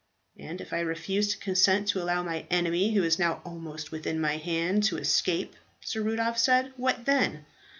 [0.39, 4.19] "And if I refuse to consent to allow my enemy, who is now almost within
[4.19, 7.45] my hand, to escape," Sir Rudolph said, "what then?"